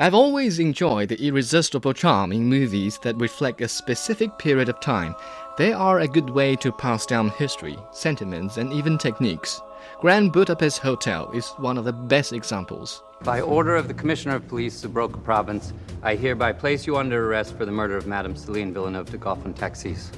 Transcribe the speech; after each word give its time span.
I've 0.00 0.14
always 0.14 0.58
enjoyed 0.58 1.10
the 1.10 1.26
irresistible 1.26 1.92
charm 1.92 2.32
in 2.32 2.46
movies 2.46 2.98
that 3.02 3.20
reflect 3.20 3.60
a 3.60 3.68
specific 3.68 4.38
period 4.38 4.70
of 4.70 4.80
time. 4.80 5.14
They 5.58 5.74
are 5.74 6.00
a 6.00 6.08
good 6.08 6.30
way 6.30 6.56
to 6.56 6.72
pass 6.72 7.04
down 7.04 7.28
history, 7.28 7.76
sentiments, 7.92 8.56
and 8.56 8.72
even 8.72 8.96
techniques. 8.96 9.60
Grand 10.00 10.32
Budapest 10.32 10.78
Hotel 10.78 11.30
is 11.32 11.50
one 11.58 11.76
of 11.76 11.84
the 11.84 11.92
best 11.92 12.32
examples. 12.32 13.02
By 13.24 13.42
order 13.42 13.76
of 13.76 13.88
the 13.88 13.92
Commissioner 13.92 14.36
of 14.36 14.48
Police, 14.48 14.82
Zubrowka 14.82 15.22
Province, 15.22 15.74
I 16.02 16.16
hereby 16.16 16.52
place 16.52 16.86
you 16.86 16.96
under 16.96 17.28
arrest 17.28 17.58
for 17.58 17.66
the 17.66 17.70
murder 17.70 17.98
of 17.98 18.06
Madame 18.06 18.34
Celine 18.34 18.72
Villeneuve 18.72 19.10
Desgoffe-und-Taxis. 19.10 20.12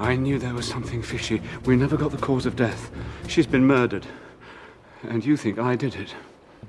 I 0.00 0.16
knew 0.16 0.40
there 0.40 0.52
was 0.52 0.66
something 0.66 1.00
fishy. 1.00 1.40
We 1.64 1.76
never 1.76 1.96
got 1.96 2.10
the 2.10 2.16
cause 2.16 2.44
of 2.44 2.56
death. 2.56 2.90
She's 3.28 3.46
been 3.46 3.68
murdered. 3.68 4.04
And 5.04 5.24
you 5.24 5.36
think 5.36 5.60
I 5.60 5.76
did 5.76 5.94
it? 5.94 6.12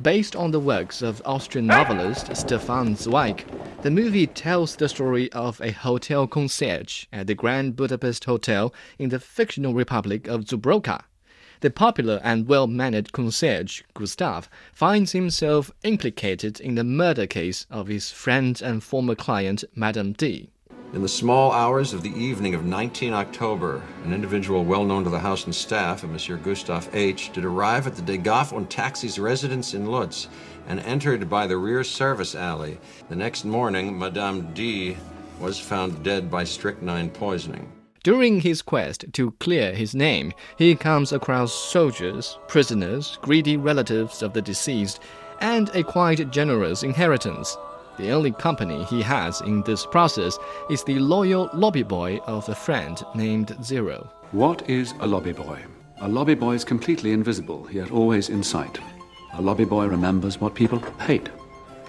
Based 0.02 0.36
on 0.36 0.52
the 0.52 0.60
works 0.60 1.02
of 1.02 1.22
Austrian 1.26 1.68
novelist 1.68 2.36
Stefan 2.36 2.96
Zweig, 2.96 3.46
the 3.82 3.92
movie 3.92 4.28
tells 4.28 4.76
the 4.76 4.88
story 4.88 5.32
of 5.34 5.60
a 5.60 5.72
hotel 5.72 6.26
concierge 6.26 7.06
at 7.12 7.28
the 7.28 7.36
Grand 7.36 7.76
Budapest 7.76 8.24
Hotel 8.26 8.74
in 8.98 9.10
the 9.10 9.20
fictional 9.20 9.74
republic 9.74 10.28
of 10.28 10.46
Zubrowka. 10.46 11.04
The 11.62 11.70
popular 11.70 12.22
and 12.24 12.48
well 12.48 12.68
mannered 12.68 13.12
concierge, 13.12 13.82
Gustave, 13.94 14.48
finds 14.72 15.12
himself 15.12 15.72
implicated 15.84 16.62
in 16.62 16.76
the 16.76 16.86
murder 16.86 17.28
case 17.28 17.66
of 17.70 17.88
his 17.88 18.12
friend 18.12 18.62
and 18.62 18.82
former 18.82 19.16
client, 19.16 19.66
Madame 19.76 20.14
D. 20.14 20.50
In 20.92 21.04
the 21.04 21.08
small 21.08 21.52
hours 21.52 21.94
of 21.94 22.02
the 22.02 22.20
evening 22.20 22.56
of 22.56 22.66
19 22.66 23.14
October, 23.14 23.84
an 24.06 24.12
individual 24.12 24.66
well 24.66 24.84
known 24.84 25.04
to 25.04 25.12
the 25.12 25.20
House 25.20 25.46
and 25.46 25.54
staff 25.54 26.02
of 26.02 26.10
Monsieur 26.10 26.36
Gustave 26.36 26.90
H. 26.94 27.32
did 27.32 27.46
arrive 27.46 27.86
at 27.86 27.96
the 27.96 28.02
Desgoffe-und-Taxis 28.02 29.20
residence 29.20 29.76
in 29.76 29.86
Lutz 29.86 30.28
and 30.68 30.80
entered 30.80 31.30
by 31.30 31.46
the 31.46 31.58
rear 31.58 31.84
service 31.84 32.34
alley. 32.34 32.80
The 33.08 33.16
next 33.16 33.46
morning, 33.46 34.00
Madame 34.00 34.52
D. 34.56 34.98
was 35.40 35.60
found 35.60 36.02
dead 36.04 36.32
by 36.32 36.44
strychnine 36.44 37.12
poisoning. 37.12 37.72
During 38.04 38.40
his 38.40 38.64
quest 38.64 39.06
to 39.14 39.32
clear 39.34 39.76
his 39.76 39.94
name, 39.94 40.34
he 40.58 40.74
comes 40.74 41.12
across 41.12 41.54
soldiers, 41.54 42.40
prisoners, 42.48 43.20
greedy 43.22 43.58
relatives 43.58 44.24
of 44.24 44.34
the 44.34 44.42
deceased, 44.42 45.00
and 45.40 45.70
a 45.76 45.84
quite 45.84 46.32
generous 46.32 46.82
inheritance. 46.82 47.56
The 48.00 48.12
only 48.12 48.32
company 48.32 48.86
he 48.86 49.02
has 49.02 49.42
in 49.42 49.62
this 49.64 49.86
process 49.86 50.40
is 50.70 50.86
the 50.86 51.00
loyal 51.00 51.50
lobby 51.54 51.84
boy 51.84 52.22
of 52.28 52.48
a 52.48 52.56
friend 52.56 53.04
named 53.14 53.58
Zero. 53.62 54.10
What 54.32 54.70
is 54.70 54.94
a 55.02 55.06
lobby 55.06 55.34
boy? 55.34 55.66
A 56.00 56.08
lobby 56.08 56.34
boy 56.34 56.54
is 56.54 56.64
completely 56.64 57.12
invisible, 57.12 57.68
yet 57.70 57.92
always 57.92 58.30
in 58.30 58.42
sight. 58.42 58.80
A 59.34 59.42
lobby 59.42 59.66
boy 59.66 59.88
remembers 59.88 60.40
what 60.40 60.56
people 60.56 60.80
hate. 61.02 61.28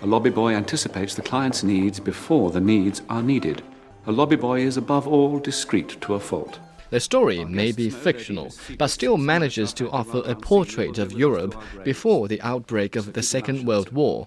A 0.03 0.06
lobby 0.06 0.31
boy 0.31 0.55
anticipates 0.55 1.14
the 1.14 1.22
client's 1.22 1.62
needs 1.62 2.00
before 2.00 2.50
the 2.50 2.61
needs 2.61 3.03
are 3.08 3.22
needed. 3.22 3.62
A 4.08 4.12
lobby 4.12 4.34
boy 4.34 4.62
is 4.62 4.77
above 4.77 5.06
all 5.06 5.38
discreet 5.38 6.00
to 6.00 6.14
a 6.14 6.20
fault. 6.20 6.58
The 6.91 6.98
story 6.98 7.44
may 7.44 7.70
be 7.70 7.88
fictional, 7.88 8.53
but 8.78 8.88
still 8.88 9.16
manages 9.16 9.72
to 9.75 9.88
offer 9.92 10.22
a 10.27 10.34
portrait 10.34 10.98
of 10.98 11.12
Europe 11.12 11.55
before 11.84 12.27
the 12.27 12.42
outbreak 12.42 12.97
of 12.97 13.12
the 13.12 13.22
Second 13.22 13.64
World 13.64 13.92
War. 13.92 14.27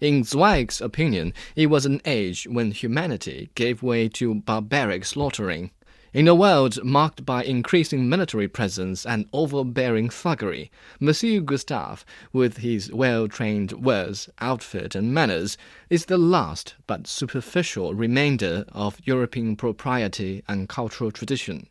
In 0.00 0.22
Zweig's 0.22 0.80
opinion, 0.80 1.32
it 1.54 1.66
was 1.66 1.86
an 1.86 2.00
age 2.04 2.46
when 2.46 2.70
humanity 2.70 3.50
gave 3.54 3.82
way 3.82 4.08
to 4.10 4.34
barbaric 4.34 5.04
slaughtering. 5.04 5.70
In 6.12 6.28
a 6.28 6.34
world 6.34 6.82
marked 6.82 7.26
by 7.26 7.44
increasing 7.44 8.08
military 8.08 8.48
presence 8.48 9.04
and 9.04 9.26
overbearing 9.32 10.08
thuggery, 10.08 10.70
Monsieur 10.98 11.40
Gustave, 11.40 12.04
with 12.32 12.56
his 12.58 12.90
well 12.90 13.28
trained 13.28 13.72
words, 13.72 14.30
outfit, 14.38 14.94
and 14.94 15.12
manners, 15.12 15.58
is 15.90 16.06
the 16.06 16.16
last 16.16 16.74
but 16.86 17.06
superficial 17.06 17.92
remainder 17.92 18.64
of 18.72 18.98
European 19.04 19.56
propriety 19.56 20.42
and 20.48 20.68
cultural 20.70 21.10
tradition. 21.10 21.68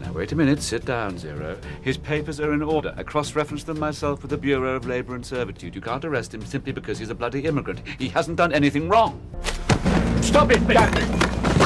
Now, 0.00 0.12
wait 0.12 0.32
a 0.32 0.36
minute. 0.36 0.62
Sit 0.62 0.84
down, 0.84 1.18
Zero. 1.18 1.58
His 1.82 1.96
papers 1.96 2.40
are 2.40 2.52
in 2.52 2.62
order. 2.62 2.94
I 2.96 3.02
cross 3.02 3.34
referenced 3.34 3.66
them 3.66 3.78
myself 3.78 4.22
with 4.22 4.30
the 4.30 4.38
Bureau 4.38 4.76
of 4.76 4.86
Labor 4.86 5.14
and 5.14 5.26
Servitude. 5.26 5.74
You 5.74 5.80
can't 5.80 6.04
arrest 6.04 6.32
him 6.32 6.44
simply 6.44 6.72
because 6.72 6.98
he's 6.98 7.10
a 7.10 7.14
bloody 7.14 7.44
immigrant. 7.44 7.82
He 7.98 8.08
hasn't 8.08 8.36
done 8.36 8.52
anything 8.52 8.88
wrong. 8.88 9.20
Stop 10.20 10.50
it! 10.52 10.66
Damn 10.68 10.94
it! 10.96 11.20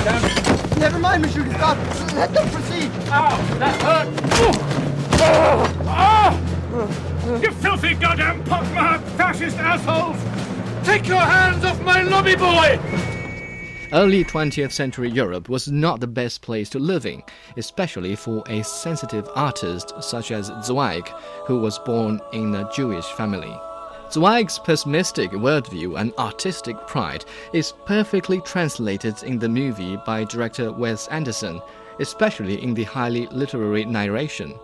Damn 0.05 0.25
it! 0.25 0.79
Never 0.79 0.99
mind, 0.99 1.23
Monsieur 1.23 1.45
Gustave. 1.45 2.15
Let 2.17 2.33
them 2.33 2.49
proceed. 2.51 2.91
Ow! 3.11 3.59
That 3.59 3.83
hurt! 3.83 4.09
Oh! 5.21 5.85
Ah! 5.87 6.41
You 7.41 7.51
filthy 7.53 7.95
goddamn 7.95 8.43
pockmarked 8.45 9.07
fascist 9.11 9.59
assholes! 9.59 10.17
Take 10.87 11.07
your 11.07 11.21
hands 11.21 11.65
off 11.65 11.81
my 11.83 12.03
lobby 12.03 12.35
boy! 12.35 13.12
Early 13.95 14.25
20th 14.25 14.73
century 14.73 15.11
Europe 15.11 15.51
was 15.51 15.71
not 15.71 16.01
the 16.01 16.07
best 16.07 16.41
place 16.41 16.71
to 16.71 16.79
live 16.79 17.05
in, 17.05 17.23
especially 17.59 18.17
for 18.17 18.43
a 18.47 18.65
sensitive 18.65 19.29
artist 19.35 19.93
such 20.01 20.33
as 20.33 20.51
Zweig, 20.63 21.07
who 21.47 21.59
was 21.59 21.79
born 21.81 22.19
in 22.33 22.55
a 22.55 22.71
Jewish 22.75 23.05
family. 23.05 23.55
Zweig's 24.11 24.59
pessimistic 24.59 25.33
worldview 25.33 26.01
and 26.01 26.15
artistic 26.15 26.87
pride 26.87 27.27
is 27.53 27.75
perfectly 27.85 28.41
translated 28.41 29.23
in 29.25 29.39
the 29.39 29.49
movie 29.49 29.99
by 30.07 30.25
director 30.25 30.73
Wes 30.73 31.07
Anderson, 31.09 31.61
especially 32.01 32.63
in 32.63 32.73
the 32.73 32.85
highly 32.85 33.27
literary 33.27 33.85
narration. 33.85 34.55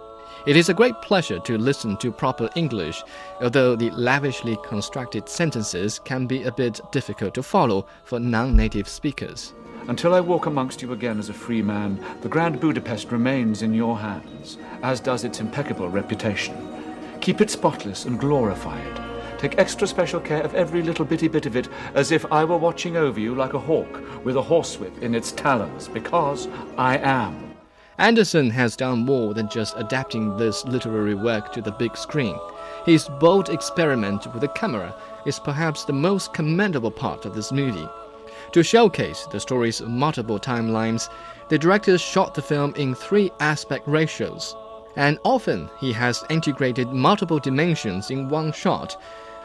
It 0.47 0.56
is 0.56 0.69
a 0.69 0.75
great 0.75 1.00
pleasure 1.03 1.41
to 1.41 1.59
listen 1.59 1.97
to 1.99 2.12
proper 2.12 2.49
English, 2.54 3.03
although 3.41 3.75
the 3.75 3.91
lavishly 3.91 4.56
constructed 4.65 5.28
sentences 5.28 5.99
can 5.99 6.26
be 6.26 6.44
a 6.44 6.53
bit 6.53 6.81
difficult 6.93 7.34
to 7.34 7.43
follow 7.43 7.87
for 8.04 8.21
non 8.21 8.56
native 8.56 8.88
speakers. 8.88 9.53
Until 9.88 10.15
I 10.15 10.21
walk 10.21 10.47
amongst 10.47 10.81
you 10.81 10.93
again 10.93 11.19
as 11.19 11.28
a 11.28 11.34
free 11.34 11.62
man, 11.62 12.03
the 12.21 12.28
Grand 12.28 12.60
Budapest 12.60 13.10
remains 13.10 13.62
in 13.62 13.75
your 13.75 13.99
hands, 13.99 14.59
as 14.82 15.00
does 15.00 15.25
its 15.25 15.41
impeccable 15.41 15.88
reputation. 15.88 16.56
Keep 17.20 17.41
it 17.41 17.50
spotless 17.50 18.05
and 18.05 18.20
glorify 18.20 18.78
it. 18.81 19.00
Take 19.38 19.59
extra 19.59 19.87
special 19.87 20.20
care 20.20 20.43
of 20.43 20.55
every 20.55 20.82
little 20.82 21.05
bitty 21.05 21.28
bit 21.28 21.47
of 21.47 21.56
it, 21.56 21.69
as 21.94 22.12
if 22.12 22.31
I 22.32 22.44
were 22.44 22.56
watching 22.56 22.97
over 22.97 23.19
you 23.19 23.34
like 23.34 23.55
a 23.55 23.59
hawk 23.59 24.25
with 24.25 24.37
a 24.37 24.43
horsewhip 24.43 24.99
in 25.03 25.15
its 25.15 25.32
talons, 25.32 25.88
because 25.88 26.49
I 26.76 26.99
am. 26.99 27.48
Anderson 27.99 28.49
has 28.51 28.77
done 28.77 29.05
more 29.05 29.35
than 29.35 29.49
just 29.49 29.75
adapting 29.77 30.37
this 30.37 30.65
literary 30.65 31.15
work 31.15 31.53
to 31.53 31.61
the 31.61 31.73
big 31.73 31.97
screen. 31.97 32.39
His 32.87 33.09
bold 33.19 33.51
experiment 33.51 34.33
with 34.33 34.41
the 34.41 34.49
camera 34.49 34.95
is 35.27 35.41
perhaps 35.41 35.85
the 35.85 35.93
most 35.93 36.33
commendable 36.33 36.93
part 36.93 37.27
of 37.27 37.35
this 37.35 37.51
movie. 37.51 37.89
To 38.53 38.63
showcase 38.63 39.27
the 39.33 39.41
story's 39.41 39.83
multiple 39.83 40.39
timelines, 40.39 41.09
the 41.49 41.59
director 41.59 41.99
shot 41.99 42.35
the 42.35 42.43
film 42.43 42.73
in 42.77 42.95
three 42.95 43.33
aspect 43.41 43.89
ratios, 43.89 44.55
and 44.95 45.19
often 45.25 45.69
he 45.81 45.93
has 45.93 46.25
integrated 46.31 46.89
multiple 46.89 47.41
dimensions 47.41 48.13
in 48.13 48.29
one 48.29 48.53
shot, 48.53 49.01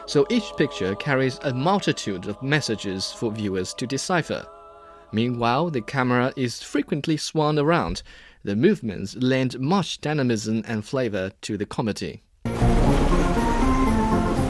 so 0.06 0.26
each 0.30 0.52
picture 0.56 0.94
carries 0.94 1.40
a 1.42 1.52
multitude 1.52 2.28
of 2.28 2.40
messages 2.40 3.10
for 3.10 3.32
viewers 3.32 3.74
to 3.74 3.86
decipher. 3.86 4.46
Meanwhile, 5.12 5.70
the 5.70 5.80
camera 5.80 6.32
is 6.36 6.62
frequently 6.62 7.16
swung 7.16 7.58
around, 7.58 8.02
the 8.44 8.54
movements 8.54 9.16
lend 9.16 9.58
much 9.58 10.02
dynamism 10.02 10.62
and 10.66 10.84
flavor 10.84 11.32
to 11.40 11.56
the 11.56 11.64
comedy. 11.64 12.22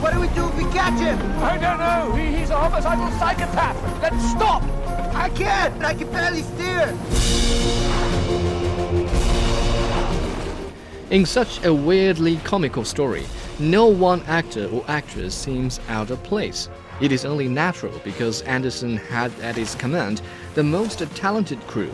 What 0.00 0.12
do 0.12 0.20
we 0.20 0.26
do 0.28 0.48
if 0.48 0.56
we 0.56 0.64
catch 0.64 0.98
him? 0.98 1.16
I 1.40 1.56
don't 1.58 1.78
know. 1.78 2.12
He, 2.16 2.36
he's 2.36 2.50
a 2.50 2.56
homicidal 2.56 3.08
psychopath. 3.20 4.02
Let's 4.02 4.30
stop. 4.32 4.64
I 5.14 5.28
can't. 5.30 5.80
I 5.84 5.94
can 5.94 6.10
barely 6.10 6.42
steer. 6.42 6.88
In 11.10 11.24
such 11.24 11.64
a 11.64 11.72
weirdly 11.72 12.38
comical 12.38 12.84
story, 12.84 13.24
no 13.60 13.86
one 13.86 14.22
actor 14.22 14.66
or 14.70 14.84
actress 14.88 15.36
seems 15.36 15.78
out 15.88 16.10
of 16.10 16.20
place. 16.24 16.68
It 17.00 17.12
is 17.12 17.24
only 17.24 17.46
natural 17.46 18.00
because 18.02 18.42
Anderson 18.42 18.96
had 18.96 19.32
at 19.40 19.54
his 19.54 19.76
command 19.76 20.20
the 20.54 20.64
most 20.64 20.98
talented 21.14 21.60
crew 21.68 21.92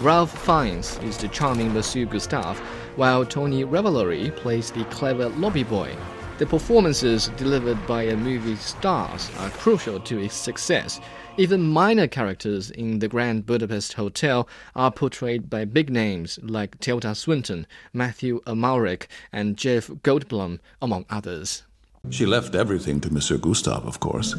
Ralph 0.00 0.32
Fiennes 0.46 0.98
is 1.02 1.18
the 1.18 1.28
charming 1.28 1.74
Monsieur 1.74 2.06
Gustave, 2.06 2.58
while 2.96 3.26
Tony 3.26 3.64
Revolori 3.64 4.34
plays 4.34 4.70
the 4.70 4.84
clever 4.84 5.28
lobby 5.28 5.62
boy. 5.62 5.94
The 6.38 6.46
performances 6.46 7.28
delivered 7.36 7.86
by 7.86 8.04
a 8.04 8.16
movie 8.16 8.56
stars 8.56 9.30
are 9.40 9.50
crucial 9.50 10.00
to 10.00 10.18
its 10.18 10.34
success. 10.34 11.02
Even 11.36 11.60
minor 11.60 12.06
characters 12.06 12.70
in 12.70 13.00
the 13.00 13.08
Grand 13.08 13.44
Budapest 13.44 13.92
Hotel 13.92 14.48
are 14.74 14.90
portrayed 14.90 15.50
by 15.50 15.66
big 15.66 15.90
names 15.90 16.38
like 16.42 16.80
Tilda 16.80 17.14
Swinton, 17.14 17.66
Mathieu 17.92 18.40
Amalric, 18.46 19.06
and 19.30 19.58
Jeff 19.58 19.88
Goldblum, 19.88 20.60
among 20.80 21.04
others. 21.10 21.64
She 22.08 22.24
left 22.24 22.54
everything 22.54 23.02
to 23.02 23.12
Monsieur 23.12 23.36
Gustave, 23.36 23.86
of 23.86 24.00
course. 24.00 24.32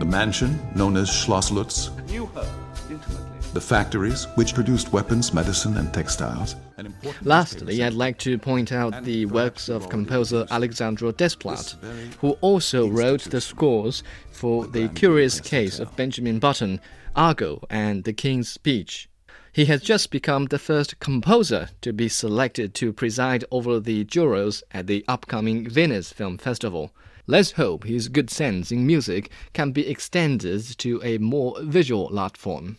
The 0.00 0.04
mansion, 0.04 0.58
known 0.74 0.96
as 0.96 1.08
Schloss 1.08 1.52
Lutz, 1.52 1.90
Knew 2.08 2.26
her 2.26 2.61
intimately. 2.92 3.26
the 3.52 3.60
factories 3.60 4.26
which 4.36 4.54
produced 4.54 4.92
weapons, 4.92 5.34
medicine, 5.34 5.76
and 5.76 5.92
textiles. 5.92 6.56
and 6.78 6.94
Lastly, 7.22 7.82
I'd 7.84 7.92
like 7.92 8.18
to 8.18 8.38
point 8.38 8.72
out 8.72 9.04
the 9.04 9.26
works 9.26 9.68
of 9.68 9.88
composer 9.88 10.46
Alexandre 10.50 11.12
Desplat, 11.12 11.74
who 12.20 12.30
also 12.40 12.88
wrote 12.88 13.22
the 13.24 13.40
scores 13.40 14.02
for 14.30 14.66
The 14.66 14.88
Curious 14.88 15.40
Case 15.40 15.78
of 15.78 15.94
Benjamin 15.96 16.38
Button, 16.38 16.80
Argo, 17.14 17.62
and 17.68 18.04
The 18.04 18.12
King's 18.12 18.48
Speech. 18.48 19.08
He 19.52 19.66
has 19.66 19.82
just 19.82 20.10
become 20.10 20.46
the 20.46 20.58
first 20.58 20.98
composer 20.98 21.68
to 21.82 21.92
be 21.92 22.08
selected 22.08 22.74
to 22.76 22.90
preside 22.90 23.44
over 23.50 23.78
the 23.80 24.02
jurors 24.04 24.62
at 24.70 24.86
the 24.86 25.04
upcoming 25.06 25.68
Venice 25.68 26.10
Film 26.10 26.38
Festival. 26.38 26.90
Let's 27.28 27.52
hope 27.52 27.84
his 27.84 28.08
good 28.08 28.30
sense 28.30 28.72
in 28.72 28.84
music 28.84 29.30
can 29.52 29.70
be 29.70 29.86
extended 29.86 30.76
to 30.78 31.00
a 31.04 31.18
more 31.18 31.56
visual 31.62 32.18
art 32.18 32.36
form. 32.36 32.78